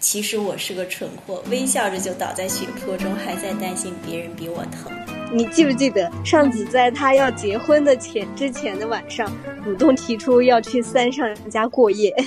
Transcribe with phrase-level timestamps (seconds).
[0.00, 4.90] 其实我是个蠢货，微笑着就倒在血泊中，还在担心别人比我疼。
[5.30, 9.30] 你记不记得上次在他要结婚的前之前的晚上，
[9.62, 12.16] 主动提出要去三上家过夜？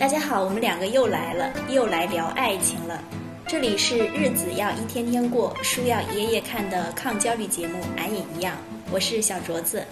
[0.00, 2.98] 大家好，我们两个又来了，又来聊爱情了。
[3.46, 8.56] 这里是日子要一天天过，书要一页页看的抗焦虑节目，俺也一样。
[8.90, 9.84] 我是小镯子。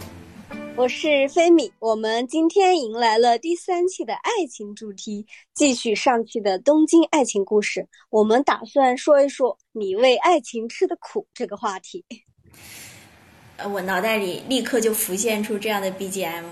[0.75, 7.87] 我是菲米，我们今天迎来了第三期的爱情主题，继续上期的东京爱情故事。
[8.09, 12.05] 我们打算说一说你为爱情吃的苦这个话题。
[13.59, 16.45] 呃，我脑袋里立刻就浮现出这样的 BGM。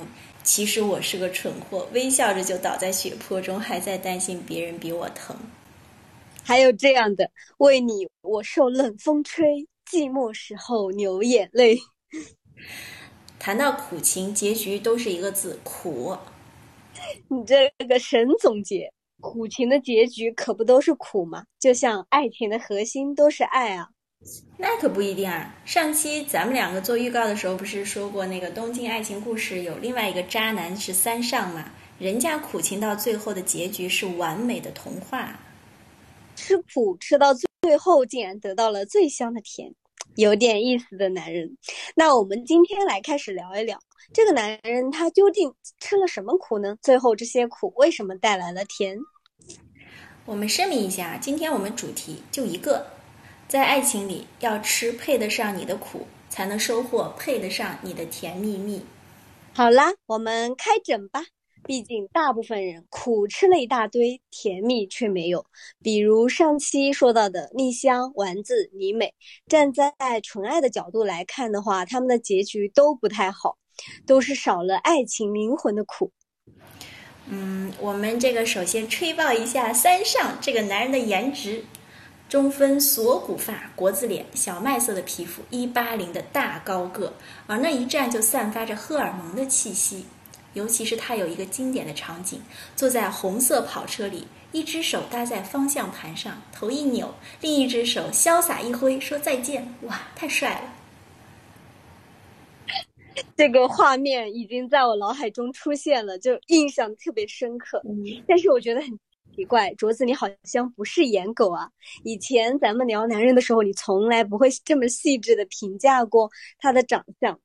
[0.45, 5.35] 其实我是个蠢货，微笑着就倒在血泊中，还在担心别人比我疼。
[6.43, 11.79] 还有这样的，为你我受冷风吹，寂寞时候流眼泪。
[13.41, 16.15] 谈到苦情，结局都是一个字苦。
[17.27, 21.45] 你这个神总结，苦情的结局可不都是苦吗？
[21.59, 23.89] 就像爱情的核心都是爱啊。
[24.59, 25.57] 那可不一定啊。
[25.65, 31.73] 上期咱们两个做预告的时候，不是说过那个东京爱情故事有另外一个渣男是三上嘛？
[31.99, 35.41] 人家苦情到最后的结局是完美的童话，
[36.37, 37.33] 吃苦吃到
[37.63, 39.75] 最后竟然得到了最香的甜。
[40.17, 41.57] 有点意思的男人，
[41.95, 43.79] 那我们今天来开始聊一聊
[44.13, 46.77] 这个男人，他究竟吃了什么苦呢？
[46.83, 48.99] 最后这些苦为什么带来了甜？
[50.27, 52.87] 我们声明一下，今天我们主题就一个，
[53.49, 58.85] 在爱情里要吃配得上你的苦，才能收获配得上你的甜蜜蜜。
[59.55, 61.25] 好啦，我们开整吧。
[61.65, 65.45] 毕竟，大部分人苦吃了一大堆，甜蜜却没有。
[65.83, 69.15] 比如上期说到的蜜香、丸子、李美，
[69.47, 73.57] 站在纯爱的角度来看的话，他们的结局都不太好，
[74.07, 76.11] 都是少了爱情灵魂的苦。
[77.27, 81.65] 嗯，我们这个首先吹爆一下三上这个男人的颜值：
[82.29, 87.15] 中分锁骨发、国字脸、小麦色的皮肤、一八零的大高个，
[87.47, 90.07] 往那一站就散发着荷尔蒙的气息。
[90.55, 92.43] 尤其是他有一个经典的场景，
[92.75, 99.75] 坐在红色跑车里，一只手搭在方向盘上，头一扭，另一只手潇洒一挥，说再见。
[99.83, 100.75] 哇，太帅了！
[103.37, 107.83] 这个画面已经在我脑海中出现了，就印象特别深刻。
[108.27, 108.91] 但是我觉得很
[109.37, 111.71] 奇怪，卓子你好像不是颜狗啊。
[112.03, 117.39] 以前咱们聊男人的时候，你从来不会这么细致的评价过他的长相。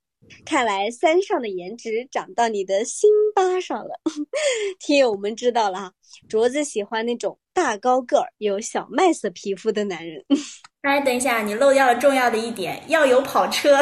[0.45, 3.99] 看来三上的颜值长到你的心巴上了，
[4.79, 5.91] 听友们知道了哈。
[6.29, 10.23] 镯子喜欢那种大高个儿、有小麦色皮肤的男人。
[10.81, 13.81] 哎，等一下，你漏掉了重要的一点，要有跑车。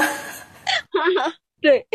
[1.62, 1.86] 对，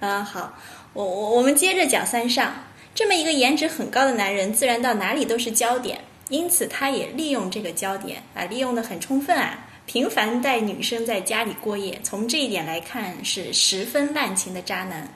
[0.00, 0.56] 啊，好，
[0.92, 2.52] 我我我们接着讲三上，
[2.94, 9.66] 这么一个颜值很高的男人，自然到哪里都是焦点，因此他也利用这个焦点啊，利用的很充分啊。
[9.86, 15.12] 频繁带女生在家里过夜，从这一点来看是十分滥情的渣男。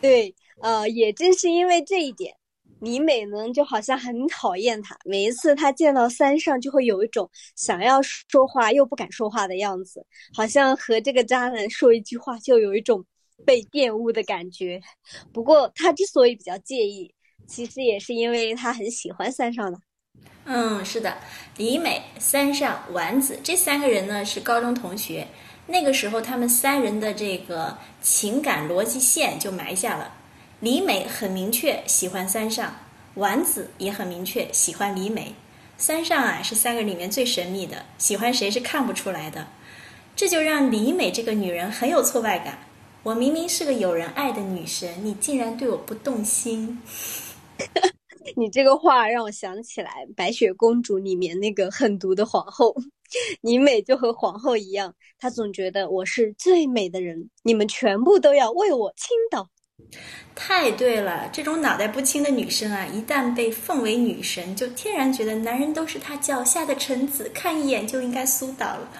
[0.00, 2.34] 对，呃，也正是因为这一点，
[2.80, 4.96] 李美呢就好像很讨厌他。
[5.04, 13.04] 每一次他见到三上，就会有一种想要说话又不敢说话的样子，好像和这个渣男说一句话就有一种
[13.44, 14.80] 被玷污的感觉。
[15.32, 17.14] 不过他之所以比较介意，
[17.46, 19.78] 其实也是因为他很喜欢三上的。
[20.44, 21.18] 嗯，是的，
[21.56, 25.26] 李美、三上、丸子这三个人呢是高中同学。
[25.66, 30.14] 那个时候，他们三人的这个情感逻辑线就埋下了。
[30.60, 32.76] 李美很明确喜欢三上，
[33.16, 35.34] 丸子也很明确喜欢李美。
[35.76, 39.48] 三上啊是三个里面最神秘的，喜欢谁是看不出来的。
[40.16, 42.60] 这就让李美这个女人很有挫败感。
[43.02, 46.80] 我明明是个有人爱的女神，你竟然对我不动心。
[48.36, 52.74] 你这个话让我想起来《白雪公主》里面那个狠毒的皇后，
[53.40, 59.48] 你美就和皇后一样，她总觉得我是最美的人，你们全部都要为我倾倒。
[60.34, 68.90] 太对了，这种脑袋不清的女生啊，一旦被奉为女神，就天然觉得男人都是她脚下的臣子，看一眼就应该苏倒了。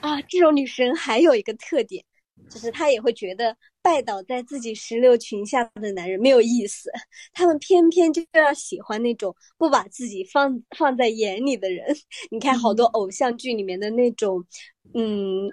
[0.00, 2.04] 啊，这种女神还有一个特点。
[2.50, 6.90] 就是她也会觉得拜倒在自己石榴裙下的男人没有意思，
[7.32, 11.86] 他们偏偏就要喜欢那种不把自己放放在眼里的人。
[12.30, 14.44] 你看好多偶像剧里面的那种，
[14.94, 15.48] 嗯，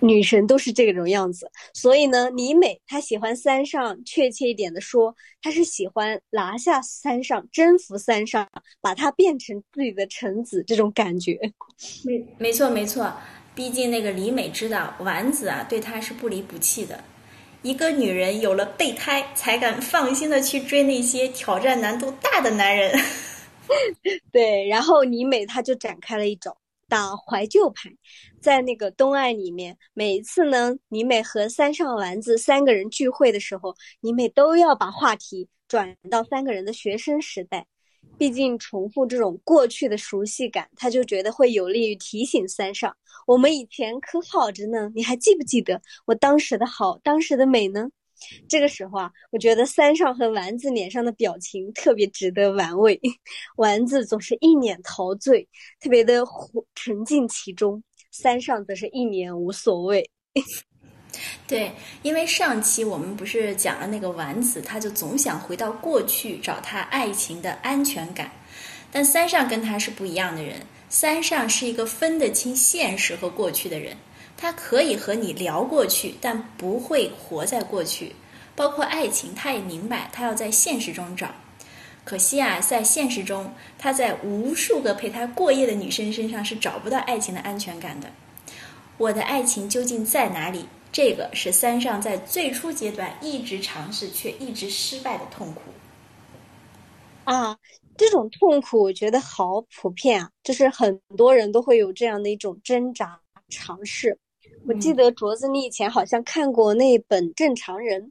[0.00, 1.50] 女神都是这种样子。
[1.74, 8.48] 所以呢，李美她喜欢三上，确切一点的说，她是喜欢拿下三上，征服三上，
[8.80, 11.38] 把她变成自己的臣子这种感觉。
[12.04, 13.12] 没，没错，没错。
[13.54, 17.04] 毕竟那个李美知道丸子啊，对她是不离不弃的。
[17.62, 22.98] 一个女人有了备胎，才敢放心的去追那些挑战难度大的男人。
[24.32, 26.56] 对，然后李美她就展开了一种
[26.88, 27.90] 打怀旧牌，
[28.40, 37.66] 在那个东爱里面，每一次呢，李美和三上丸子三个人聚会的时候，李美都要把话题转到三个人的学生时代。
[38.18, 42.94] 毕竟重复这种过去的熟悉感，他就觉得会有利于提醒三上，
[43.26, 47.88] 我们以前可好着呢，你还记不记得我当时的好，当时的美呢？
[48.46, 53.00] 这个时候啊，我觉得三上和丸子脸上的表情特别值得玩味，
[53.56, 55.48] 丸子总是一脸陶醉，
[55.80, 56.22] 特别的
[56.74, 60.10] 沉浸其中，三上则是一脸无所谓。
[61.46, 61.72] 对，
[62.02, 68.30] 因为上期我们不是讲了那个丸子，他就总想回到过去找他爱情的安全感，
[68.92, 70.56] 但三上跟他是不一样的人。
[70.88, 73.96] 三上是一个分得清现实和过去的人，
[74.36, 78.12] 他可以和你聊过去，但不会活在过去。
[78.56, 81.28] 包括爱情，他也明白他要在现实中找。
[82.04, 88.10] 可惜啊，在现实中，他在无数个陪他过夜的女生身上是找不到爱情的安全感的。
[88.98, 90.66] 我的爱情究竟在哪里？
[90.92, 95.60] 这个是三上在最初阶段一直尝试却一直失败的痛苦
[97.24, 97.56] 啊！
[97.96, 104.18] 这种痛苦我觉得好普遍啊，就是很多人都会有这样的一种挣扎尝试。
[104.66, 108.10] 我记得卓子，你以前好像看过那本《正常人》，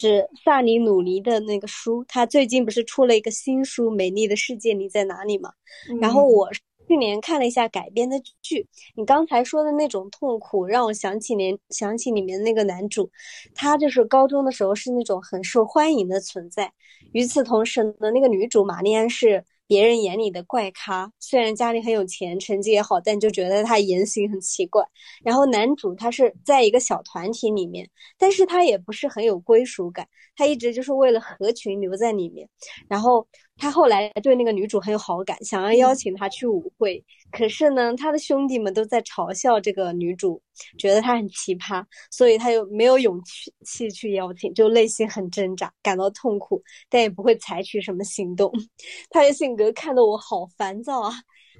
[0.00, 2.04] 是萨尼努尼的那个书。
[2.06, 5.52] 他最近不是出了一个新书《美丽的世界你在哪里》吗？
[6.00, 6.50] 然后我。
[6.86, 13.10] 去年看了一下改编的剧，你刚才说的那种痛苦，让我想起连想起里面那个男主，
[13.54, 16.72] 他就是高中的时候是那种很受欢迎的存在。
[17.12, 19.44] 与此同时呢，那个女主玛丽安是。
[19.66, 24.84] 别人眼里的怪咖，虽然家里很有钱，成绩也好，但就觉得他言行很奇怪。
[25.24, 27.88] 然后男主他是在一个小团体里面，
[28.18, 32.46] 但是他也不是很有归属感，他一直就是为了合群留在里面。
[32.88, 33.26] 然后
[33.56, 40.42] 他后来对那个女主很有好感，想要邀请她去舞会，可是呢，他的兄弟们都在嘲笑这个女主，
[40.76, 43.18] 觉得她很奇葩，所以他又没有勇
[43.64, 48.52] 气去邀请，就内心很挣扎，感到痛苦，但也不会采取什么行动。
[49.08, 49.54] 他的性。
[49.54, 51.12] 格看得我好烦躁啊！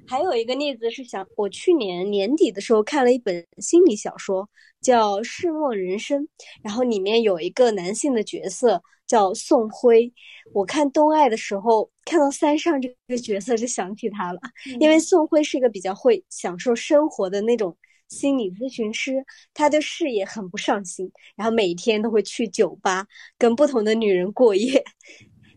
[0.05, 4.49] 还有一个例子是想，我去年年底的时候看了一本心理小说，
[4.85, 6.21] 叫《世梦人生》，
[6.61, 10.13] 然后里面有一个男性的角色叫宋辉。
[10.53, 14.39] 我看东爱的时候，看到三上这个角色就想起他了，
[14.79, 17.75] 因为宋辉是一个比较会享受生活的那种
[18.09, 23.07] 心理咨询师，他对事业很不上心，然后每天都会去酒吧
[23.39, 24.83] 跟不同的女人过夜。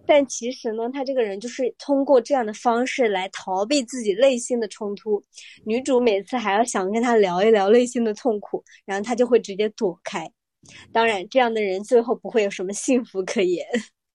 [0.08, 5.22] 但其实呢，他这个人就是通过这样的方式来逃避自己内心的冲突。
[5.66, 10.26] 女主每次还要想跟他聊一聊内心的痛苦，然后他就会直接躲开。
[10.90, 13.66] 当然，这样的人最后不会有什么幸福可言。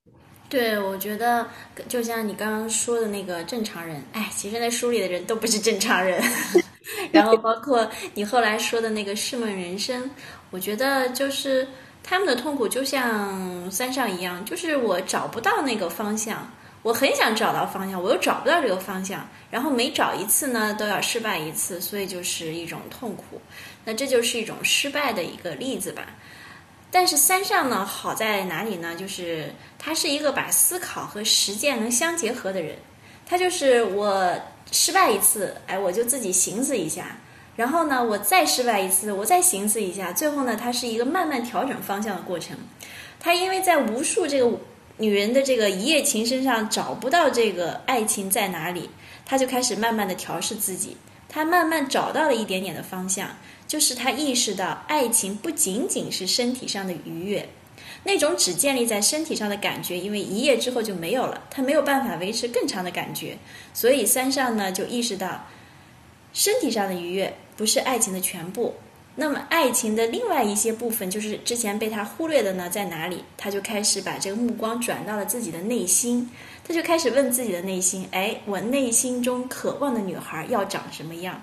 [0.50, 1.48] 对，我觉得
[1.88, 6.20] 就像你刚刚说的那个正常人，哎，其实那书里的人都不是正常人。
[7.14, 10.04] 然后包括你后来说的那个《世梦人生》，
[10.50, 11.68] 我觉得就是。
[12.04, 16.52] 他们的痛苦就像三上一样，就是我找不到那个方向，
[16.82, 23.42] 我很想找到方向，我又找不到这个方向，然后每找一次呢都要失败一次，所以就是一种痛苦。
[23.86, 26.06] 那这就是一种失败的一个例子吧。
[26.92, 28.96] 但是三上呢好在哪里呢？
[28.96, 32.76] 就是他是一个把思考和实践能相结合的人。
[33.26, 34.32] 他就是我
[34.72, 37.18] 失败一次，哎，我就自己寻思一下。
[37.56, 42.58] 然后呢，我再失败一次，我再寻思一下，最后呢，它是一个慢慢调整方向的过程。
[43.20, 44.60] 他因为在无数这个
[44.98, 48.90] 女人的这个一夜情身上找不到这个爱情在哪里，
[49.26, 50.98] 他就开始慢慢的调试自己。
[51.30, 57.50] 他慢慢找到了一点点的方向，就是他意识到爱情不仅仅是身体上的愉悦，
[58.04, 63.38] 那种只建立在身体上的感觉，因为一夜之后就没有了，他没有办法维持更长的感觉。
[63.74, 65.48] 所以三上呢就意识到，
[66.34, 67.36] 身体上的愉悦。
[67.56, 68.74] 不是爱情的全部，
[69.16, 73.24] 那么爱情的另外一些部分，就是之前被他忽略的呢，在哪里？
[73.38, 76.30] 他就开始把这个目光转到了自己的内心，
[76.64, 81.40] 他就开始问自己的内心：哎，我内心中渴望的女孩要长什么样？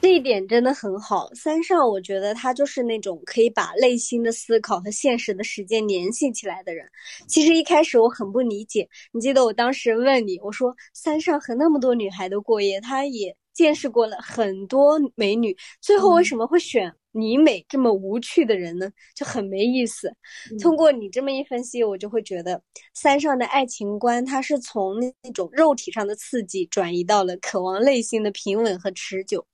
[0.00, 1.30] 这一点真的很好。
[1.34, 6.86] 三少，我觉得他就是那种可以把内心的思考和现实的时间联系起来的人。
[7.26, 13.34] 其实一开始我很不理解，你记得我当时问你，我说三少和那么多女孩都过夜，他也。
[13.54, 18.90] 见识过了很多美女，最后为什么会选你美这么无趣的人呢？
[19.14, 20.12] 就很没意思。
[20.60, 22.60] 通过你这么一分析，我就会觉得
[22.92, 29.46] 三上的爱情观，它是从那种肉体上的刺激转移到了渴望内心的平稳和持久。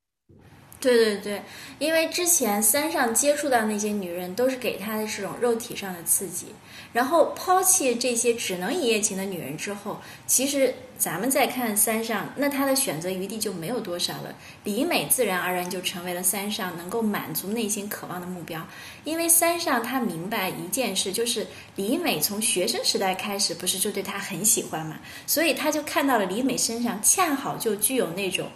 [0.81, 1.43] 对对对，
[1.79, 6.47] 因为之前三上接触到那些女人，都是给他的这种肉体上的刺激，
[6.93, 14.35] 然后抛弃这些只能一夜情的女人之后，其实咱们再看三上，那他的选择余地就没有多少了。
[14.65, 18.67] 李美自然而然就成为了三上能够满足内心渴望的目标，
[19.05, 28.49] 因为三上他明白一件事，就是李美从学生时代开始不是就对他很喜欢嘛，所以他就看到了李美身上恰好就具有那种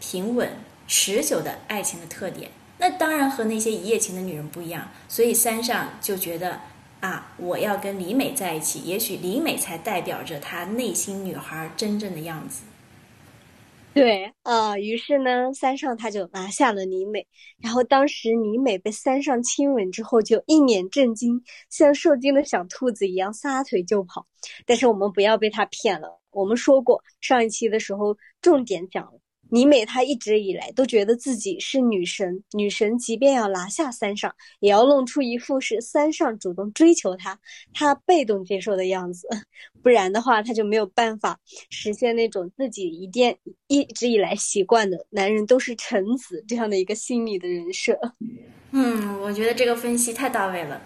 [0.00, 0.50] 平稳。
[0.88, 4.90] 持久的爱情的特点，那当然和那些一夜情的女人不一样。
[5.08, 6.60] 所以三上就觉得
[7.02, 12.62] 啊，我要跟李美在一起，也许李美才代表着他内心女孩真正的样子。
[13.92, 17.26] 对，呃，于是呢，三上他就拿下了李美。
[17.58, 24.24] 然后当时李美被三上亲吻之后，就一脸震惊，像受惊的小兔子一样撒腿就跑。
[24.64, 29.20] 但是我们不要被他骗了，我们说过上一期的时候重点讲了。
[29.52, 37.38] 李美她一直以来都觉得自己是女神，女神即便要拿下三上，也要弄出一副是三上主动追求她，
[37.74, 39.28] 她被动接受的样子，
[39.82, 48.00] 不然的话，她就没有办法实现那种自己一定一直以来习惯的男人都是臣子这样的一个心理的人设。
[48.70, 50.80] 嗯，我觉得这个分析太到位了，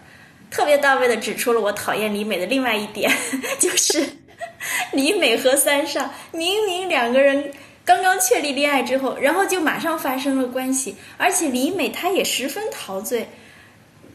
[0.51, 3.09] 特别到位的指出了我讨厌李美的另外一点，
[3.61, 4.05] 就是
[4.91, 7.49] 李美和三上明明两个人。
[7.87, 13.29] 刚刚确立恋爱之后，然后就马上发生了关系，而且李美她也十分陶醉。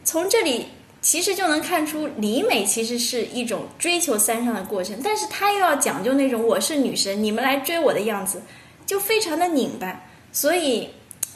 [0.03, 0.67] 从这里
[1.01, 8.43] 其实就能看出，李美其实是一种追求三上的过程，但是她又要讲究那种我是女神，你们来追我的样子，
[8.85, 10.03] 就非常的拧巴。
[10.31, 10.91] 所以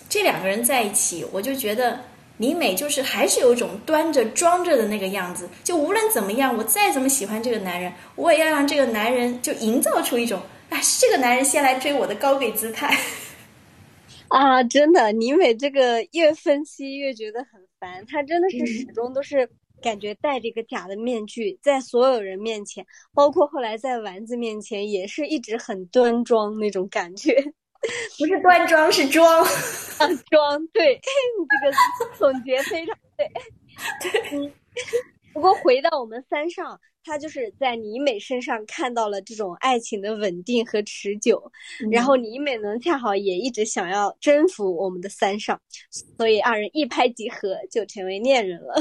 [0.08, 2.02] 这两个人在一起，我就觉得
[2.38, 10.40] 李美就是还是有一种端着装着的那个样子，就无论怎么样，我再怎么喜欢这个男人，我也要让这个男人就营造出一种。
[10.70, 12.96] 哎，是这个男人先来追我的高贵姿态
[14.30, 14.62] 啊！
[14.64, 18.06] 真的，倪美这个越分析越觉得很烦。
[18.06, 19.50] 他真的是始终都是
[19.82, 27.34] 感觉戴着一个假的面具，在所有人面前，包括后来在丸子面前，也是一直很端庄那种感觉。
[28.20, 29.48] 不是端庄，是装啊，
[30.30, 30.68] 装。
[30.74, 30.96] 对，
[31.40, 33.32] 你这个总结非常对。
[34.02, 34.54] 对。
[35.38, 36.80] 不过回到我们三上。
[37.04, 41.42] 他就是在李美身上看到了这种爱情的稳定和持久，
[41.90, 45.58] 然后李美呢恰好也一直想要征服我们的三上，
[46.18, 48.76] 所以二人一拍即合，就成为恋人了。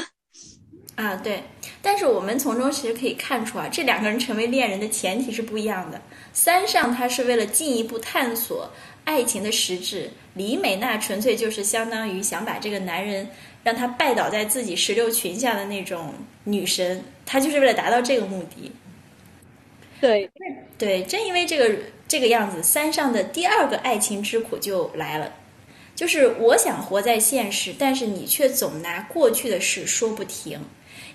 [0.96, 1.44] 啊，对，
[1.80, 6.02] 但是我们从中其实可以看出啊，这两个人成为恋人的前提是不一样的。
[6.32, 8.70] 三上他是为了进一步探索
[9.04, 13.28] 爱情的实质，李美娜纯粹就是相当于想把这个男人。
[13.66, 18.70] 让他拜倒在自己石榴裙下的那种女神，她就是为了达到这个目的。
[20.00, 20.30] 对，
[20.78, 21.76] 对，正因为这个
[22.06, 25.32] 这个样子，三上的第二个爱情之苦就来了，
[25.96, 30.60] 就是我想活在现实，但是你却总拿过去的事说不停。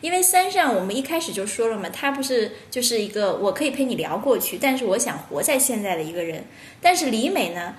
[0.01, 6.43] 因为三上，我们一开始就说了嘛，他不是就是一个我可以陪你聊过去，但是我想活在现在的一个人。
[6.81, 7.75] 但是李美呢？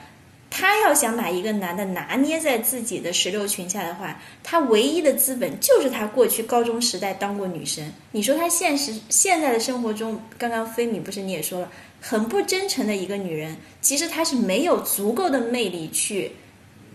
[0.54, 7.90] 她要想把一个男的拿捏在自己的石榴裙下的话，她唯一的资本就是她过去高中时代当过女神。
[8.10, 16.32] 你说她现实现在的生活中，刚刚菲米不是你也说了，很不真诚的一个女人，其实她是没有足够的魅力去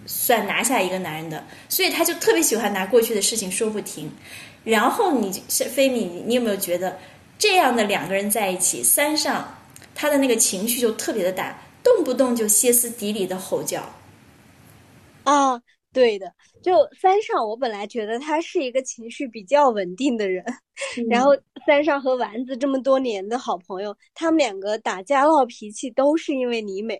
[0.05, 4.09] 算拿下一个男人的，所以他就特别喜欢拿过去的事情说不停。
[4.67, 6.99] 然后你是菲米，你有没有觉得
[7.37, 9.57] 这样的两个人在一起，三上
[9.95, 11.57] 他的那个情绪就特别的大？
[11.81, 13.81] 动不动就歇斯底里的吼叫，
[15.23, 15.57] 啊，
[15.93, 20.43] 对的，就三上，我本来觉得他是一个情绪比较稳定的人，
[21.09, 21.31] 然后
[21.65, 26.99] 三上和丸子这么多年的好朋友，他们两个打架闹脾气都是因为李美。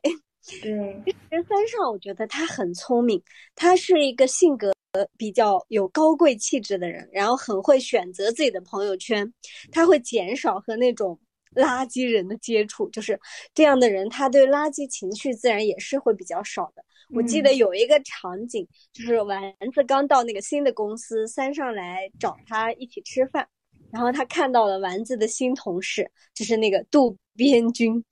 [0.62, 3.22] 对，其实三上我觉得他很聪明，
[3.56, 4.72] 他是一个性格
[5.18, 9.34] 比较有高贵气质的人，然后很会选择自己的朋友圈，
[9.72, 11.20] 他会减少和那种。
[11.56, 13.20] 垃圾人的接触就是
[13.56, 16.86] 这样的人，他对垃圾情绪自然也是会比较少的。
[17.16, 19.42] 我记得有一个场景，就是丸
[19.74, 23.48] 子刚到那个新的公司，三上来找他一起吃饭，
[23.92, 28.04] 然后他看到了丸子的新同事，就是那个渡边君。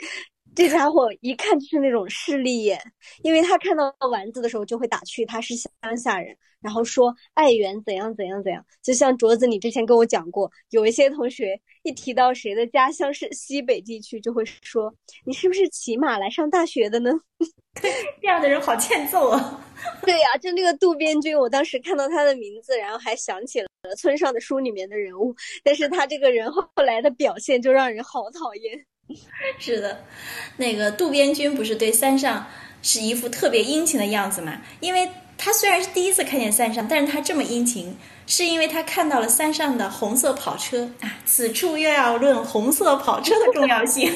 [0.56, 2.82] 这家伙一看就是那种势利眼，
[3.24, 8.66] 因为他看到丸子的时候就会打趣他是乡下人，然后说爱媛怎样怎样怎样。
[8.82, 14.94] 就像卓子，你之前跟我讲过，有一些同学一提到谁的家乡是西北地区，就会说
[15.26, 17.12] 你是不是骑马来上大学的呢？
[18.22, 19.62] 这样的人好欠揍啊！
[20.04, 28.86] 对呀，就那个渡边君，我当时看到他的名字，然后还想起了村上的书里面的人物，但是他这个人后来的表现就让人好讨厌。
[29.60, 30.04] 是的，
[30.58, 32.48] 那个渡边君不是对三上
[32.82, 34.62] 是一副特别殷勤的样子嘛？
[34.80, 41.18] 因为他虽然是第一次看见三上，但是他这么殷勤，是因为他看到了三上的红色跑车啊。
[41.26, 44.12] 此处又要论红色跑车的重要性。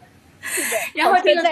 [0.94, 1.42] 然后这个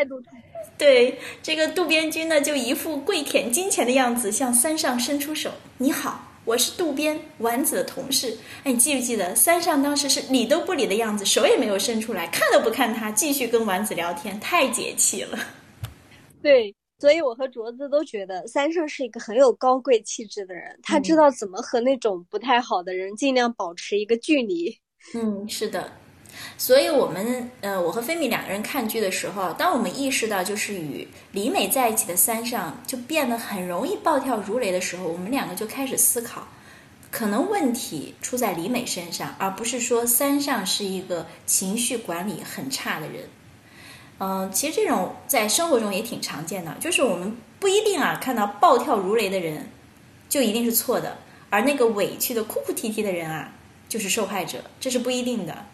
[0.78, 15.38] 对这个渡边君呢，就一副跪舔金钱的样子，向三上伸出手：“你好，我是渡边丸子的同事。”哎，你记不记得三上当时是理都不理的样子，手也没有伸出来，看都不看他，继续跟丸子聊天，太解气了。
[16.40, 24.78] 对，所以我和卓子都觉得三上是一个很有高贵气质的人，他知道怎么和那种不太好的人尽量保持一个距离。
[25.14, 25.92] 嗯，是的。
[26.58, 36.48] 所以，我们呃，我和菲米两个人看剧的时候，当我们意识到就是与李美在一起的三上就变得很容易暴跳如雷的时候，我们两个就开始思考，
[37.10, 43.28] 可能问题出在李美身上，而不是说三上是一个情绪管理很差的人。
[44.18, 49.68] 嗯，其实这种在生活中也挺常见的，就是我们不一定啊看到暴跳如雷的人
[50.28, 51.18] 就一定是错的，
[51.50, 53.52] 而那个委屈的哭哭啼啼的人啊
[53.88, 55.66] 就是受害者，这是不一定的。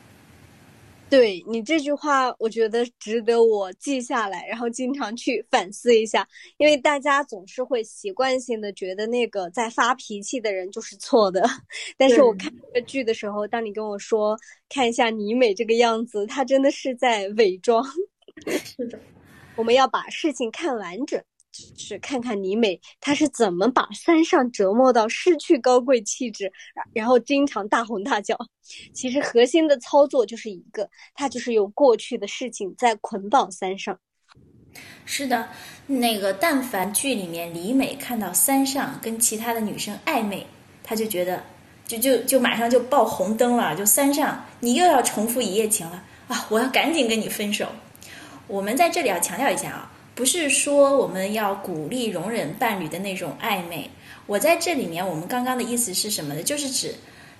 [1.12, 6.26] 对你这句话，我觉得值得我记下来，然后经常去反思一下。
[6.56, 11.46] 因为大家总是会习惯性的觉得那个在发脾气的人就是错的。
[11.98, 14.34] 但是我看这个剧的时候，当你跟我说
[14.70, 17.84] 看一下倪美这个样子，她真的是在伪装。
[18.48, 18.98] 是的，
[19.54, 21.22] 我们要把事情看完整。
[21.76, 26.52] 是看看李美，她是怎么把三上折磨到失去高贵气质，
[26.92, 28.36] 然后经常大吼大叫。
[28.92, 33.98] 其实核心的操作就是一个，她就是用过去的事情在捆绑三上。
[35.04, 35.48] 是的，
[35.86, 40.46] 那个但凡剧里面李美看到三上跟其他的女生暧昧，
[40.82, 41.44] 她就觉得
[41.86, 46.46] 就就就马上就爆红灯了，就三上你又要重复一夜情了啊！
[46.48, 47.68] 我要赶紧跟你分手。
[48.46, 49.92] 我们在这里要强调一下啊。
[50.14, 53.90] 不是说我们要鼓励容忍伴侣的那种暧昧。
[54.26, 56.42] 我在这里面，我们刚刚的意思是什么呢？
[56.42, 56.94] 就是指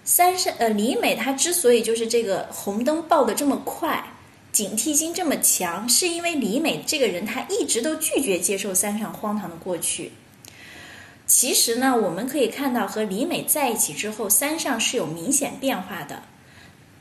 [0.04, 4.04] 三上呃李美她之所以就是这个红灯爆的这么快，
[4.50, 10.12] 警惕心这么强，是因为李美这个人她一直都拒绝接受三上荒唐的过去。
[11.26, 16.24] 其实呢，我们可以看到和李美在一起之后，三上是有明显变化的。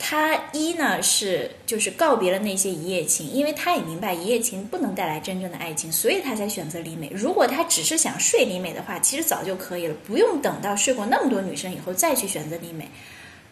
[0.03, 7.07] 他一呢是就是告别了那些一夜情，因为他也明白一夜情不能带来真正的爱情，所以他才选择李美。
[7.13, 12.89] 如果他只是想睡李美的话，其实早就可以了，不用等到睡过那么多女生以后再去选择李美。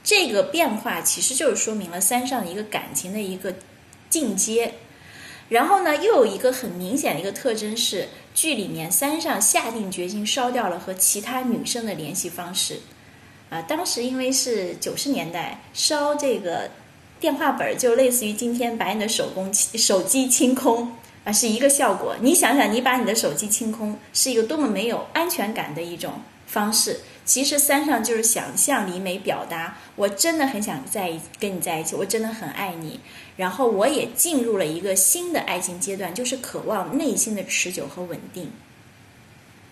[0.04, 3.54] 这个变化其实就是说明了三上一个感情的一个
[4.10, 4.74] 进阶。
[5.50, 12.80] 然后呢，又有一个很明显的一个特征是，剧里面三上下定决心烧掉了和其他女生的联系方式。
[13.50, 16.70] 啊，当时因为是九十年代，烧这个
[17.20, 20.92] 电话本儿就类似于今天把你的手工手机清空
[21.24, 22.16] 啊，是一个效果。
[22.22, 27.00] 你想想，你把你的手机清空，是一个多么没有安全感的一种方式。
[27.26, 33.00] 其实三上就是想向李美表达，我真的很想在跟你在一起，我真的很爱你。
[33.36, 38.52] 然后我也进入了一个新的爱情阶段，就是渴望内心的持久和稳定。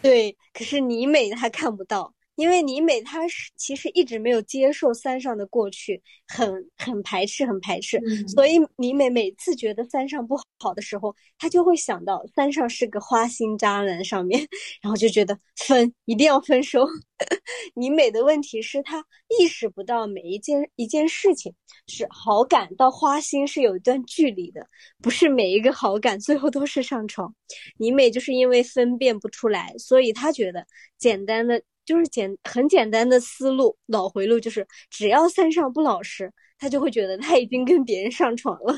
[0.01, 2.13] 对，可是李美她看不到。
[2.37, 7.99] 因为李美她是其实一直没有接受三上的过去，很很排斥，很排斥。
[8.27, 14.39] 所以李美每次觉得三上不好的时候，她就会想到三上是个花心渣男，上面，
[14.81, 16.85] 然后就觉得分一定要分手。
[17.73, 19.03] 李美的问题是她
[19.39, 21.51] 意识不到每一件一件事情
[21.87, 24.67] 是好感到花心是有一段距离的，
[25.01, 27.33] 不是每一个好感最后都是上床。
[27.77, 30.63] 李美就是因为分辨不出来，所以她觉得
[30.99, 31.59] 简单的。
[31.87, 38.77] 就是简很简单的思路，脑回路就是只要三上不老实，他就会觉得他已经跟别人上床了，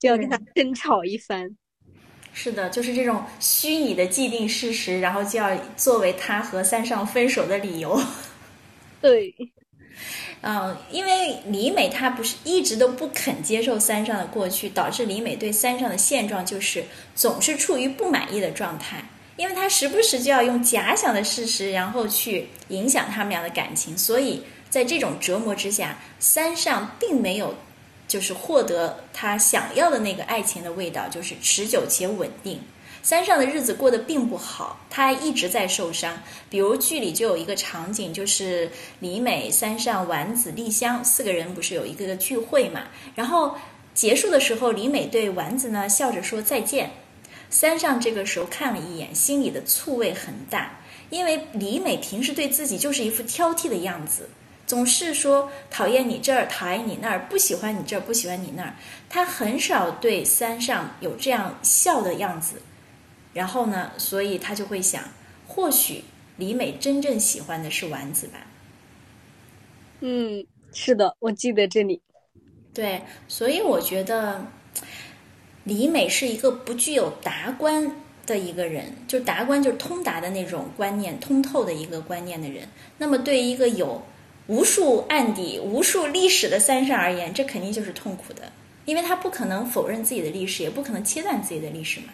[0.00, 1.56] 就要跟他争吵一番。
[2.32, 8.00] 是的，就是这种虚拟的既定事实，然后就要作为他和三上分手的理由。
[9.02, 9.34] 对，
[10.40, 16.84] 嗯，因为李美她不是一直都不肯接受三上的过去，导致李美对三上的现状就是
[17.14, 19.04] 总是处于不满意的状态。
[19.38, 27.54] 因为他时不时就要用假想的事实，然后去影响他们俩的感情，所以在这种折磨之下，三上并没有
[28.08, 32.60] 就是获得他想要的那个爱情的味道，就是持久且稳定。
[33.00, 36.20] 三上的日子过得并不好，他一直在受伤。
[36.50, 42.88] 比如剧里就有一个场景，就是李美、三上、丸子、丽香四个人不是有一个个聚会嘛？
[43.14, 43.54] 然后
[43.94, 46.90] 结束的时候，李美对丸子呢笑着说再见。
[47.50, 50.78] 三上这个时候看了一眼，心里的醋味很大，
[51.10, 54.28] 因为李美平时对自己就是一副挑剔的样子，
[54.66, 58.74] 总是说讨厌你这儿，讨厌你那儿，不喜欢你这儿，不喜欢你那儿。
[59.08, 62.60] 她很少对三上有这样笑的样子，
[63.32, 65.02] 然后呢，所以他就会想，
[65.46, 66.04] 或许
[66.36, 68.46] 李美真正喜欢的是丸子吧。
[70.00, 72.00] 嗯，是的，我记得这里。
[72.74, 74.46] 对，所以我觉得
[75.68, 77.94] 李美是一个不具有达观
[78.26, 82.66] 的一个人，就达观就是通达的那种观念，通透的一个观念的人。
[82.96, 84.02] 那么对于一个有
[84.48, 88.50] 无数案底、无数历史的三上而言，这肯定就是痛苦的，
[88.86, 92.06] 因为他不可能否认自己的历史，也不可能切断自己的历史嘛。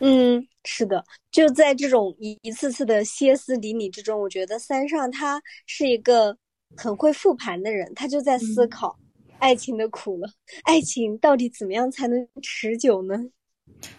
[0.00, 6.36] 嗯，是的，就在这种一一次次的歇斯底里之中，我觉得三上他是一个
[6.76, 8.98] 很会复盘的人，他就在思考。
[9.42, 10.28] 爱情的苦了，
[10.62, 13.16] 爱情到底怎么样才能持久呢？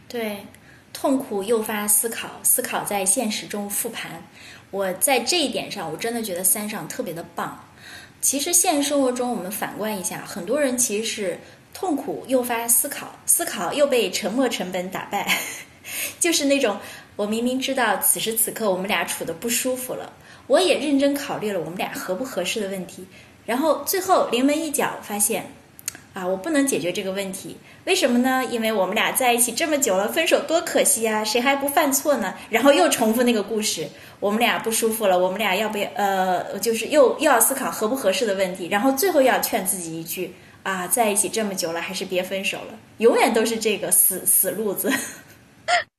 [0.07, 0.37] 对，
[0.93, 4.23] 痛苦诱发思考，思考在现实中复盘。
[4.71, 7.61] 我在这一点上，我真的觉得三上特别的棒。
[8.21, 11.37] 其实现实生活中，我们反观一下，很多人其实是
[11.73, 15.27] 痛苦诱发思考，思考又被沉默成本打败。
[16.21, 16.79] 就是那种，
[17.17, 20.13] 我明明知道此时此刻我们俩处的不舒服了，
[20.47, 23.05] 我也认真考虑了我们俩合不合适的问题。
[23.45, 25.51] 然后最后临门一脚发现，
[26.13, 28.43] 啊，我不能解决这个问题，为什么呢？
[28.49, 31.23] 因为我们俩在一起这么久了，分手多可惜啊！
[31.23, 32.35] 谁还不犯错呢？
[32.49, 33.87] 然后又重复那个故事，
[34.19, 35.89] 我们俩不舒服了，我们俩要不要？
[35.95, 44.89] 呃，就是又又要思考合不合适的问题，然后最后又要劝自己一句啊，在一起这么久了，还是别分手了，永远都是这个死死路子。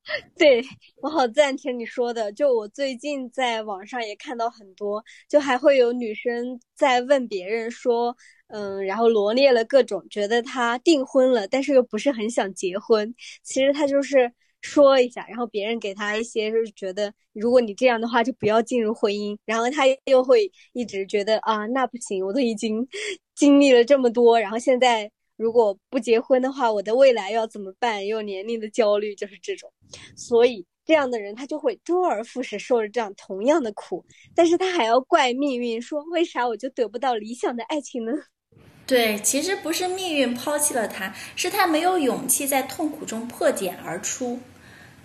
[0.37, 0.63] 对
[1.01, 8.15] 我好赞成你说的，就我最近在网上也看到很多，就还会有女生在问别人说，
[8.47, 13.13] 嗯，然后罗列了各种觉得她订婚了，但是又不是很想结婚，
[13.43, 22.87] 其实她就是说一下，然后别人给她一些就是觉得如果你这样的话就不要进入婚姻，然后她又会一直觉得啊那不行，我都已经
[23.35, 25.11] 经历了这么多，然后现在。
[25.37, 28.05] 如果不结婚的话，我的未来要怎么办？
[28.05, 29.71] 有年龄的焦虑就是这种，
[30.15, 38.11] 所以这样的人他就会周而复始受着这样同样的苦，但是他还要怪命运，说为啥我就得不到理想的爱情呢？
[38.87, 44.39] 对，其实不是命运抛弃了他，是他没有勇气在痛苦中破茧而出。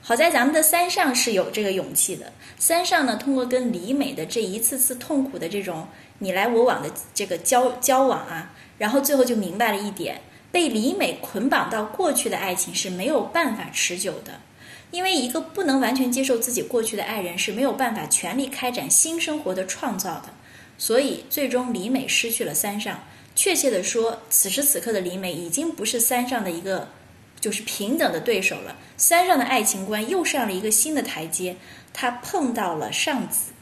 [0.02, 5.88] 好在咱们的三上是有这个勇气的，三上呢，通过跟李美的这一次次痛苦的这种
[6.18, 8.54] 你来我往的这个交交往啊。
[8.80, 14.40] 然后最后就明白了一点：被李美捆绑到过去的爱情是没有办法持久的，
[14.90, 20.30] 因为一个不能完全接受自己过去的爱人是没有办法全力开展新生活的创造的。
[20.78, 23.04] 所以最终李美失去了三上。
[23.36, 26.88] 确切的说，此时此刻的李美已经不是三上的一个
[27.38, 28.76] 就是平等的对手了。
[28.96, 31.56] 三上的爱情观又上了一个新的台阶，
[31.92, 33.52] 他碰到了上子。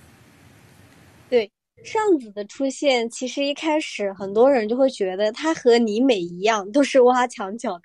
[1.85, 7.85] 上子的出现，其实一开始很多人就会觉得他和李美一样，都是挖墙脚的。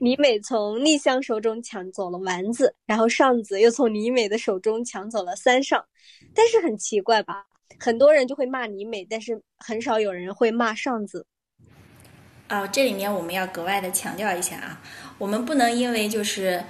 [0.00, 5.84] 李美从丽香手中抢走了丸子，然后上子又从李美的手中抢走了三上。
[6.34, 7.46] 但是很奇怪吧，
[7.78, 11.26] 很多人就会骂李美，但是很少有人会骂上子。
[12.48, 14.80] 啊，这里面我们要格外的强调一下啊，
[15.18, 16.62] 我们不能因为就是。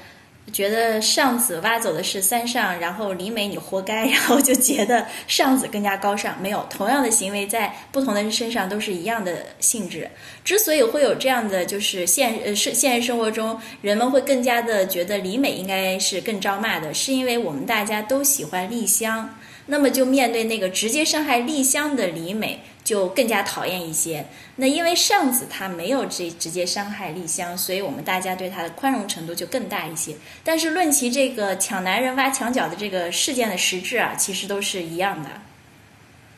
[0.50, 6.40] 觉得上子挖走的是三上，然后李美你活该，然后就觉得上子更加高尚。
[6.42, 10.10] 没有同样的行为在不同的人身上都是一样的性质。
[10.44, 22.60] 之所以会有这样的，就是现呃是现实生活中人们会更加的觉得李美应该是更招骂的，是因为我们大家都喜欢丽香，那么就面对那个直接伤害丽香的李美。
[22.84, 24.26] 就更加讨厌一些。
[24.56, 30.16] 那因为上子他没有这直接伤害丽香，所以我们大家对他的宽容程度就更大一些。
[30.42, 35.30] 但是论其这个抢男人挖墙脚的这个事件的实质啊，其实都是一样的。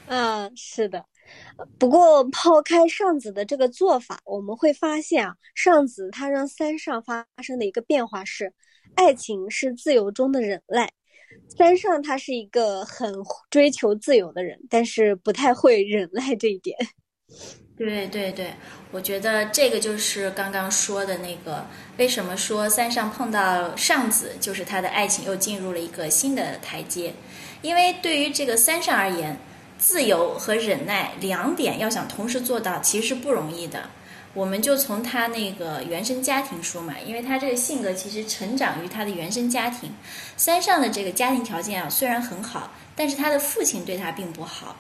[0.07, 1.05] 嗯，是的。
[1.79, 8.53] 不过抛开上子的这个做法，我们会发现啊，上子他让三上发生的一个变化是，
[8.97, 10.93] 爱情是自由中的忍耐。
[11.49, 13.13] 三上他是一个很
[13.51, 16.77] 追求自由的人，但是不太会忍耐这一点。
[17.77, 18.55] 对对对，
[18.93, 21.67] 我觉得这个就是刚刚说的那个，
[21.99, 27.15] 为什么说三上碰到上子，就是他的爱情又进入了一个新的台阶？
[27.63, 29.37] 因为对于这个三上而言，
[29.77, 33.91] 自由和忍耐两点要想同时做到，其实是不容易的。
[34.35, 39.93] 我们就从他那个原生家庭说嘛，因为他这个性格其实成长于他的原生家庭。
[40.37, 44.75] 三上的这个家庭条件啊，虽然很好，但是他的父亲对他并不好，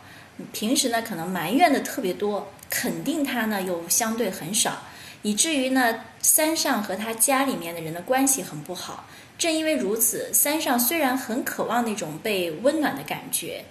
[0.52, 4.82] 平时呢可能埋怨的特别多，肯定他呢又相对很少，
[5.22, 9.06] 以至于呢三上和他家里面的人的关系很不好。
[9.38, 13.64] 正因为如此，三上虽然很渴望那种被温暖的感觉，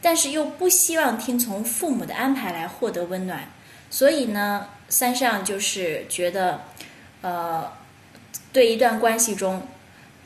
[0.00, 3.48] 但是又不希望听从父母的安排来获得温暖，
[3.88, 4.66] 所以呢。
[4.92, 6.60] 三上就是觉得，
[7.22, 7.72] 呃，
[8.52, 9.66] 对一段关系中，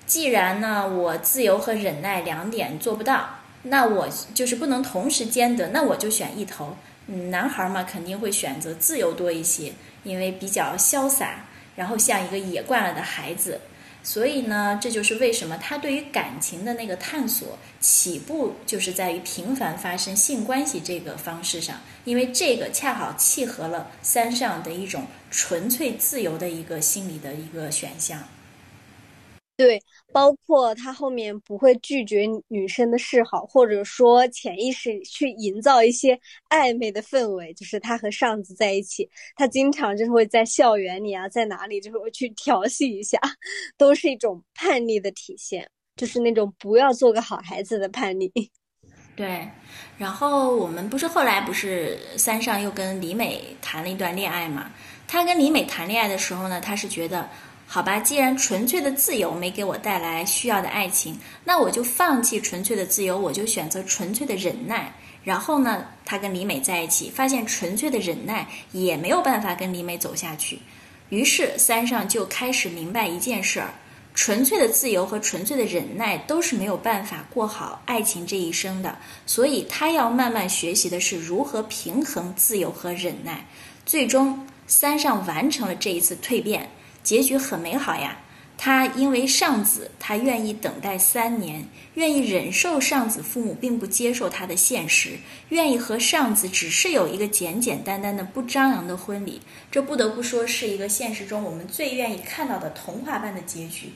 [0.07, 3.29] 既然呢我自由和忍耐两点做不到，
[3.63, 6.77] 那我就是不能同时兼得，那我就选一头。
[7.07, 11.45] 嗯，男孩嘛肯定会选择自由多一些，因为比较潇洒，
[11.77, 13.61] 然后像一个野惯了的孩子。
[14.07, 28.23] 所以呢，这就是为什么他对于感情的那个探索起步就是在于频繁发生性关系这个方式上，因为这个恰好契合了三上的一种纯粹自由的一个心理的一个选项。
[29.57, 29.81] 对，
[30.13, 43.19] 包括他后面不会拒绝女生的示好，或者说潜意识去营造一些暧昧的氛围，就是他和上子在一起，他经常就是会在校园里啊，在哪里就是会去调戏一下，
[43.79, 45.67] 都是一种叛逆的体现，
[45.97, 48.31] 就是那种不要做个好孩子的叛逆。
[49.17, 49.49] 对，
[49.97, 54.71] 然后我们不是后来不是三上又跟李美谈了一段恋爱嘛？
[55.09, 57.27] 他跟李美谈恋爱的时候呢，他是觉得。
[57.69, 64.95] 好吧，既然纯粹的自由没给我带来需要的爱情，那我就放弃纯粹的自由，我就选择纯粹的忍耐。
[65.25, 70.61] 然后呢，他跟李美在一起，发现纯粹的忍耐也没有办法跟李美走下去，
[71.09, 73.75] 于是三上就开始明白一件事儿：
[74.15, 78.97] 纯粹的自由和纯粹的忍耐都是没有办法过好爱情这一生的。
[79.27, 83.45] 所以他要慢慢学习的是如何平衡自由和忍耐。
[83.85, 86.71] 最终，三上完成了这一次蜕变。
[87.07, 88.19] 结局很美好呀，
[88.59, 91.65] 他因为上子，他愿意等待三年，
[91.95, 95.11] 愿意忍受上子父母并不接受他的现实，
[95.51, 99.41] 愿意和上子只是有一个简简单单的不张扬的婚礼。
[99.71, 103.91] 这不得不说是一个现实中我们最愿意看到的童话般的结局，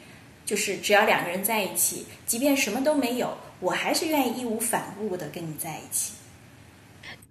[0.47, 6.13] 就是只要两个人在一起，即便什么都没有，我还是愿意义无反顾的跟你在一起。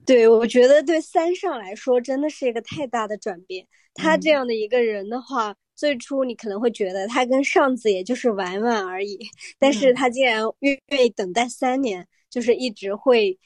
[0.05, 3.65] 对，我觉得对三上来说真的是一个太大的转变。
[3.93, 5.55] 他这样的一个人的话。
[5.79, 9.17] 最初你可能会觉得他跟上子也就是玩玩而已，
[9.57, 13.39] 但是他竟然愿愿意等待三年，就是一直会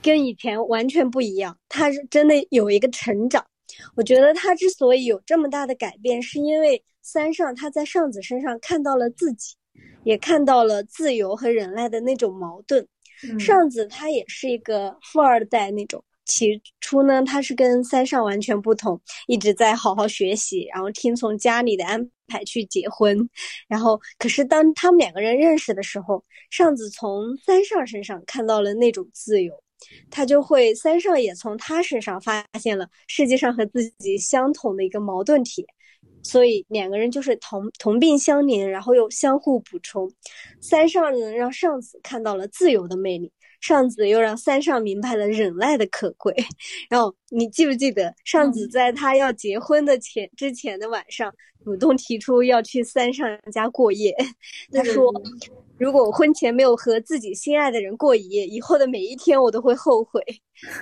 [0.00, 1.58] 跟以前完全不一样。
[1.68, 3.44] 他是真的有一个成长。
[3.94, 9.54] 我觉得他之所以有这么大的改变，是因为三上他在上子身上看到了自己，
[10.02, 12.88] 也看到了自由和忍耐的那种矛盾。
[13.38, 16.02] 上子他也是一个富二代那种。
[16.24, 23.28] 起初呢，他是跟三上完全不同，一直在好好学习，然后听从家里的安排去结婚。
[23.68, 29.52] 然后，可是当他们两个人认识的时候，上子从三上身上看到了那种自由，
[30.10, 35.66] 他就会三上也从他身上发现了世界上和自己相同的一个矛盾体，
[36.22, 40.10] 所以两个人就是同同病相怜，然后又相互补充。
[40.60, 43.30] 三上呢让上子看到了自由的魅力。
[43.64, 46.34] 上子又让三上明白了忍耐的可贵，
[46.90, 54.14] 然后你记不记得上子在他要结婚的前之前的晚上，主动提出要去三上家过夜，
[54.72, 55.12] 他说。
[55.76, 60.22] 如果我婚前没有和自己心爱的人过一夜，以后的每一天我都会后悔。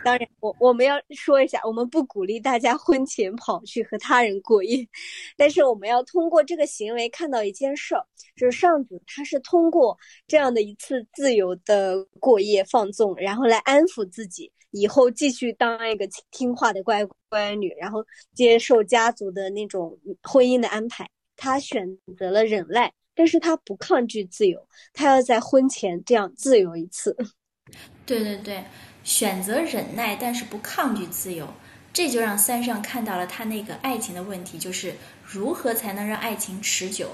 [0.04, 4.86] 当然，我我们要说一下，我们不鼓励大家婚前跑去和他人过夜，
[5.34, 8.04] 但是我们要通过这个行为看到一件事儿，
[8.36, 18.04] 就是上子他是通过这样的一次自由的过夜放纵，然后来安抚自己，以后继续当一个听话的乖乖女，然后
[18.35, 21.08] 接受家族的那种婚姻的安排。
[21.37, 22.92] 他选择了忍耐。
[23.14, 27.14] 但是他不抗拒自由，他要在婚前这样自由一次。
[28.06, 28.64] 对对对，
[29.04, 31.46] 选择忍耐，但是不抗拒自由，
[31.92, 34.94] 这就让三上看到了他那个爱情的问题，就是
[35.26, 37.11] 如何才能让爱情持久？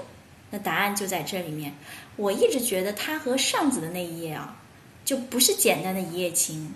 [0.51, 1.73] 那答案就在这里面。
[2.15, 4.57] 我一直觉得他和上子的那一夜啊，
[5.03, 6.75] 就不是简单的一夜情。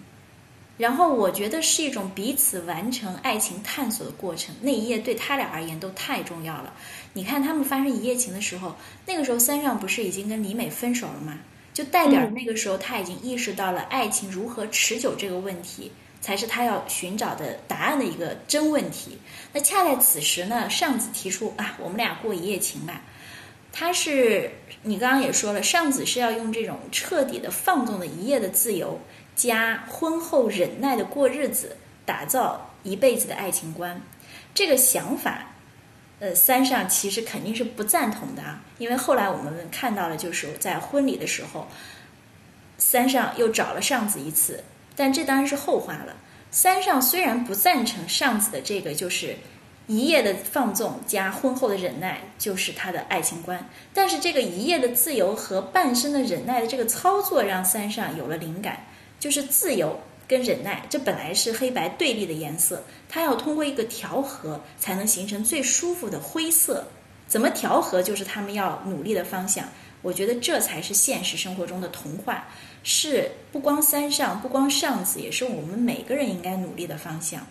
[0.77, 6.73] 然后我觉得是一种彼此完成爱情探索的过程，那一夜对他俩而言都太重要了。
[7.13, 11.37] 你看他们发生一夜情的时候，那个时候三上不是已经跟李美分手了吗？
[11.73, 19.17] 就代表那个时候他已经意识到了爱情如何持久这个问题，才是他要寻找的答案的一个真问题。
[19.53, 23.01] 那恰在此时呢，上子提出啊，我们俩过一夜情吧。
[23.71, 24.51] 他是
[24.83, 28.99] 你刚刚也说了，上子是要用这种彻底的放纵的一夜的自由。
[29.35, 34.01] 加婚后忍耐的过日子，打造一辈子的爱情观，
[34.53, 35.47] 这个想法，
[36.19, 38.61] 呃，三上其实肯定是不赞同的啊。
[38.77, 41.67] 因为后来我们看到了，就是在婚礼的时候，
[42.77, 44.63] 三上又找了上子一次，
[44.95, 46.15] 但这当然是后话了。
[46.51, 49.37] 三上虽然不赞成上子的这个，就是
[49.87, 58.85] 一夜的放纵加婚后的忍耐就是他的爱情观，但是这个一夜的自由和半生的忍耐的这个操作，让三上有了灵感。
[59.23, 66.85] 就是自由跟忍耐，这本来是黑白对立的颜色，它要通过一个调和，才能形成最舒服的灰色，
[67.25, 69.69] 怎么调和就是他们要努力的方向。
[70.01, 72.49] 我觉得这才是现实生活中的童话，
[72.83, 77.47] 是不光三上，不光上子，也是我们每个人应该努力的方向，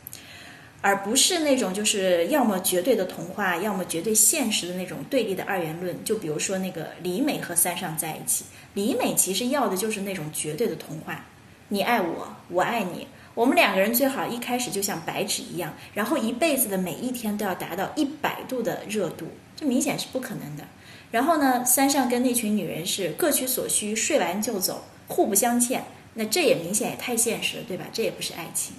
[0.83, 6.05] 而不是那种就是要么绝对的童话，要么绝对现实的那种对立的二元论。
[6.05, 11.25] 就比如说那个李美和三上在一起，李美其实要的就是那种绝对的童话，
[11.73, 20.65] 你爱我，我爱你，我们两个人最好一开始就像白纸一样，然后一辈子的每一天都要达到一百度的热度，这明显是不可能的。
[21.13, 25.85] 然后呢，三上跟那群女人是各取所需，睡完就走，互不相欠。
[26.13, 27.87] 那这也明显也太现实了，对吧？
[27.91, 28.75] 这也不是爱情。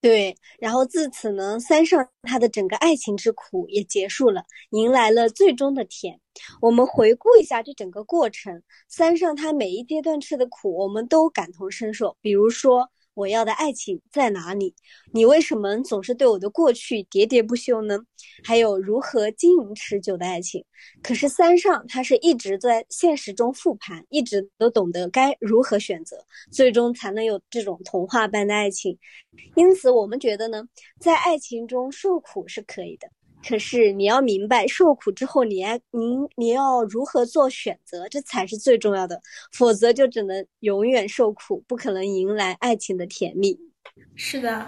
[0.00, 6.18] 对，然后自此呢，三上他的整个爱情之苦也结束了，迎来了最终的甜。
[6.60, 12.16] 我们回顾一下这整个过程，三上他每一阶段吃的苦，我们都感同身受。
[12.20, 12.90] 比如说。
[13.14, 14.74] 我要的爱情在哪里？
[15.12, 17.98] 你为什么总是对我的过去喋喋不休呢？
[18.44, 20.64] 还有如何经营持久的爱情？
[21.02, 28.98] 可是三上他是一直在现实中复盘，一直都懂得该如何选择，最终才能有这种童话般的爱情。
[29.54, 30.62] 因此，我们觉得呢，
[30.98, 33.08] 在爱情中受苦是可以的。
[33.46, 39.20] 可是你要明白，受苦之后，你要您你要如何做选择，这才是最重要的。
[39.52, 43.58] 否则就只能永远受苦，不可能迎来爱情的甜蜜。
[44.14, 44.66] 是的，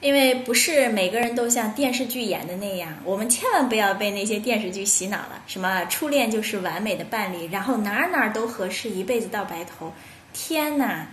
[0.00, 5.42] 因为不是每个人都像电视剧演的那样，我们千万不要被那些电视剧洗脑了。
[5.46, 9.92] 什么初恋就是完美的伴侣，然后哪哪都合适，一辈子到白头。
[10.32, 11.08] 天哪！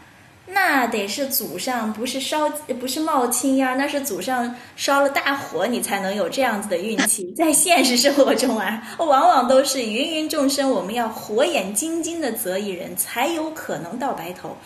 [0.48, 2.50] 那得是祖上不是烧
[2.80, 7.32] 不是冒青烟，那是祖上烧了大火，你才能有这样子的运气。
[7.38, 14.58] 在现实生活中啊， 往往都是芸芸众生，我们要火眼金睛的择一人，才有可能到白头。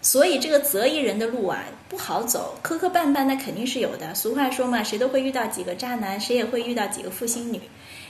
[0.00, 4.12] 所以这个择一人的路啊不好走，磕磕绊绊那肯定是有的。
[4.16, 7.60] 俗话说嘛，谁都会遇到几个渣男，谁也会遇到几个负心女。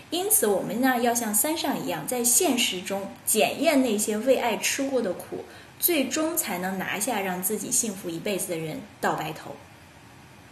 [0.09, 5.45] 因此，我们呢要像三上一样，在现实中检验那些为爱吃过的苦。
[5.83, 9.51] 最终才能拿下让自己幸福一辈子的人到白头。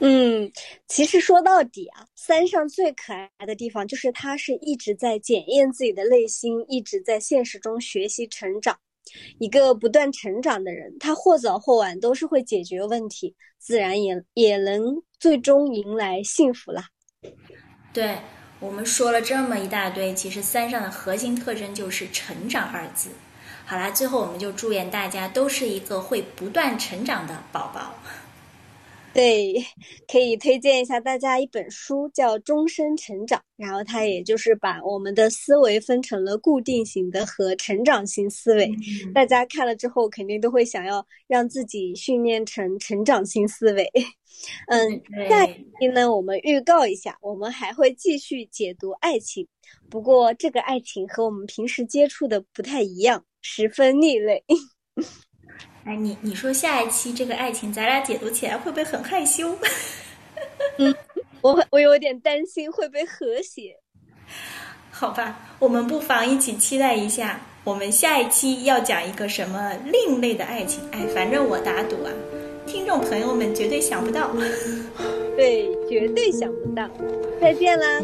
[0.00, 0.50] 嗯，
[0.88, 8.76] 其实说到底啊，三上最可爱的地方就是他是一直在检验自己的内心，一直在现实中学习成长。
[9.38, 16.88] 一个不断成长的人，他或早或晚都是会解决问题，自然也也能最终迎来幸福啦。
[17.92, 18.18] 对
[18.58, 23.10] 我们说了这么一大堆，其实三上的核心特征就是“成长”二字。
[23.70, 27.94] 好啦，最后我们就祝愿大家都是一个会不断成长的宝宝。
[29.14, 29.64] 对，
[30.10, 38.68] 可以推荐一下大家一本书，叫《终身成长》，然后它也就是把我们的思维分成了固定型的和成长型思维。
[39.14, 43.88] 大家看了之后，肯定都会想要让自己训练成成长型思维。
[44.66, 49.46] 嗯，下一期呢，我们预告一下，我们还会继续解读爱情，
[49.88, 53.24] 不过这个爱情和我们平时接触的不太一样。
[53.40, 54.42] 十分另类。
[55.84, 59.56] 哎，你你说下一期这个爱情，咱俩解读起来会不会很害羞？
[60.76, 60.94] 嗯，
[61.40, 63.74] 我我有点担心会被和谐。
[64.90, 70.82] 好吧，我们不妨一起期待一下，我们下一期要讲一个什么另类的爱情。
[70.92, 72.12] 哎，反正我打赌啊，
[72.66, 74.30] 听众朋友们绝对想不到。
[75.34, 76.86] 对，绝对想不到。
[77.40, 78.02] 再见啦！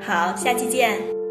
[0.00, 1.21] 好，下期见。